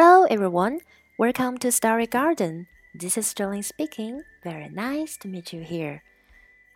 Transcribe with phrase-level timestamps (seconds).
[0.00, 0.78] Hello, everyone.
[1.18, 2.68] Welcome to Story Garden.
[2.94, 4.22] This is Jolin speaking.
[4.44, 6.02] Very nice to meet you here.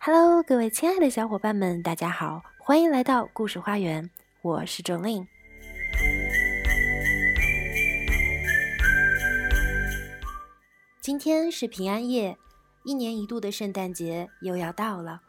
[0.01, 4.09] Hello，各位亲爱的小伙伴们，大家好，欢迎来到故事花园。
[4.41, 5.27] 我是 Jolin。
[10.99, 12.37] 今天是平安夜，
[12.83, 15.21] 一年一度的圣诞节又要到了，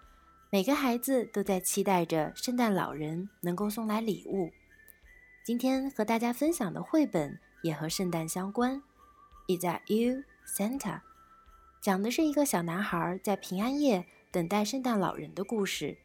[0.51, 4.51] 每个孩子都在期待着圣诞老人能够送来礼物。
[5.45, 8.81] 今天和大家分享的绘本也和圣诞相关。
[9.49, 11.01] Is that you, Santa？
[11.81, 15.99] 讲的是一个小男孩在平安夜等待圣诞老人的故事。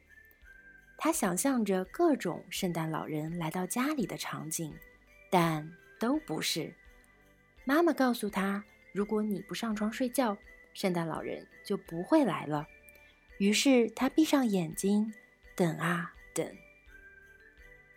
[0.97, 4.73] 他想象着各种圣诞老人来到家里的场景，
[5.29, 6.73] 但都不是。
[7.65, 8.63] 妈妈告诉他。
[8.91, 10.35] 如果你不上床睡觉，
[10.73, 12.67] 圣诞老人就不会来了。
[13.37, 15.13] 于是他闭上眼睛，
[15.55, 16.45] 等啊等。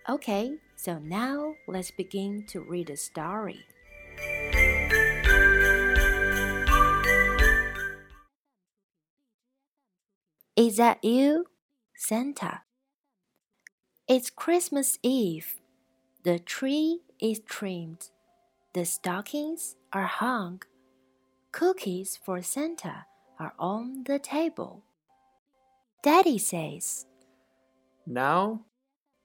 [0.05, 3.65] OK so now let's begin to read the story.
[10.57, 11.47] Is that you,
[11.95, 12.63] Santa?
[14.09, 15.55] It's Christmas Eve.
[16.25, 18.11] The tree is trimmed.
[18.75, 20.63] The stockings are hung
[21.53, 23.05] Cookies for Santa
[23.39, 24.83] are on the table.
[26.03, 27.05] Daddy says,
[28.07, 28.63] Now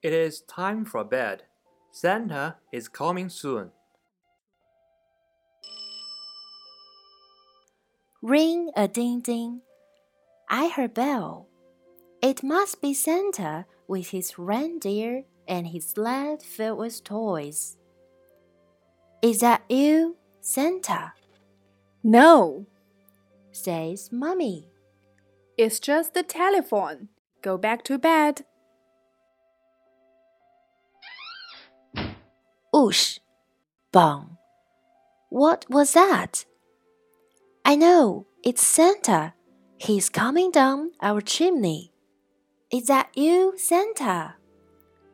[0.08, 1.44] it is time for bed.
[1.91, 3.72] Santa is coming soon.
[8.22, 9.61] Ring a ding ding.
[10.49, 11.49] I heard bell.
[12.22, 17.75] It must be Santa with his reindeer and his sled filled with toys.
[19.21, 21.11] Is that you, Santa?
[22.02, 22.66] No,
[23.52, 24.69] says Mummy.
[25.58, 27.09] It's just the telephone.
[27.42, 28.45] Go back to bed.
[32.88, 33.19] Oosh!
[33.91, 34.38] Bong!
[35.30, 36.45] What was that?
[37.65, 39.33] I know, it's Santa.
[39.77, 41.92] He's coming down our chimney.
[42.71, 44.36] Is that you, Santa?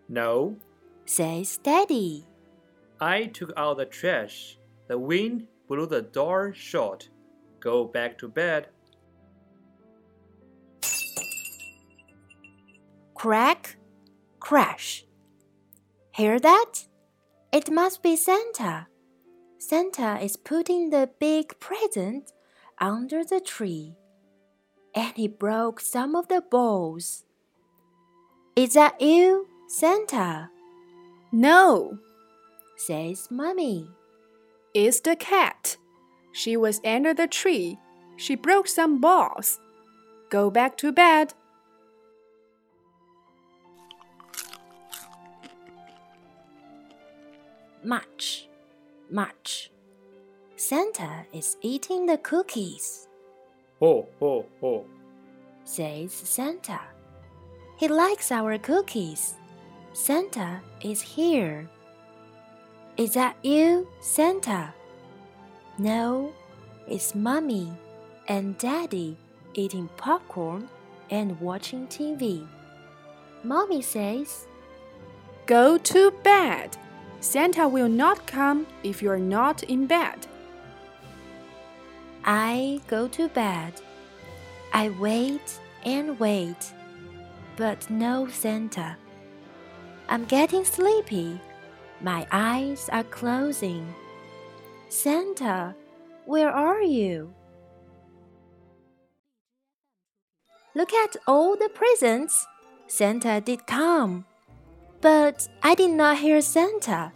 [0.07, 0.57] No,
[1.05, 2.27] says Daddy.
[3.01, 4.59] I took out the trash.
[4.87, 7.09] The wind blew the door shut.
[7.59, 8.67] Go back to bed.
[13.15, 13.77] Crack,
[14.39, 15.05] crash.
[16.11, 16.87] Hear that?
[17.53, 18.87] It must be Santa.
[19.59, 22.33] Santa is putting the big present
[22.79, 23.93] under the tree.
[24.95, 27.25] And he broke some of the balls.
[28.55, 30.49] Is that you, Santa?
[31.31, 31.99] No,
[32.75, 33.87] says Mummy.
[34.73, 35.77] It's the cat.
[36.31, 37.77] She was under the tree.
[38.17, 39.59] She broke some balls.
[40.31, 41.35] Go back to bed.
[47.83, 48.47] Much,
[49.09, 49.69] much.
[50.55, 53.07] Santa is eating the cookies.
[53.79, 54.85] Ho, ho, ho,
[55.65, 56.79] says Santa.
[57.77, 59.35] He likes our cookies.
[59.91, 61.69] Santa is here.
[62.95, 64.73] Is that you, Santa?
[65.77, 66.31] No,
[66.87, 67.73] it's Mommy
[68.27, 69.17] and Daddy
[69.55, 70.69] eating popcorn
[71.09, 72.47] and watching TV.
[73.43, 74.47] Mommy says,
[75.45, 76.77] Go to bed.
[77.23, 80.27] Santa will not come if you're not in bed.
[82.25, 83.79] I go to bed.
[84.73, 86.73] I wait and wait,
[87.55, 88.97] but no Santa.
[90.09, 91.39] I'm getting sleepy.
[92.01, 93.95] My eyes are closing.
[94.89, 95.75] Santa,
[96.25, 97.33] where are you?
[100.75, 102.45] Look at all the presents.
[102.87, 104.25] Santa did come.
[105.03, 107.11] But I did not hear Santa.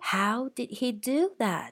[0.00, 1.70] How did he do that?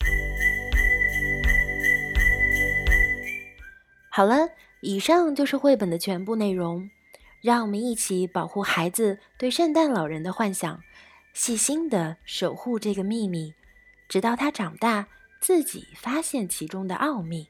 [4.10, 4.50] 好了，
[4.80, 6.90] 以上就是绘本的全部内容。
[7.40, 10.82] 让我们一起保护孩子对圣诞老人的幻想，
[11.32, 13.54] 细心的守护这个秘密，
[14.08, 15.06] 直到他长大，
[15.40, 17.46] 自己发现其中的奥秘。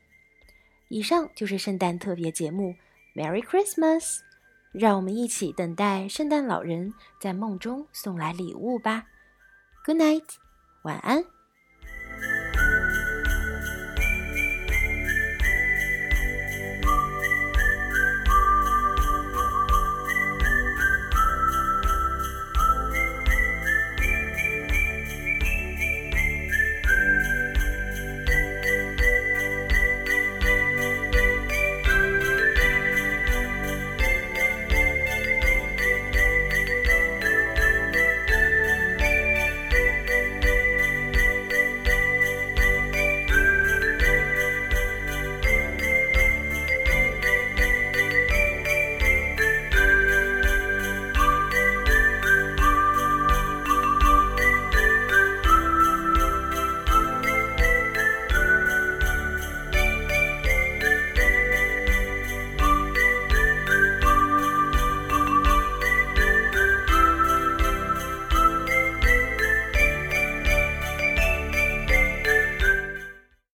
[0.89, 2.75] 以上就是圣诞特别节目
[3.15, 4.19] ，Merry Christmas！
[4.73, 9.05] 让我们一起等待圣诞老人在梦中送来礼物吧。
[9.85, 10.25] Good night，
[10.83, 11.38] 晚安。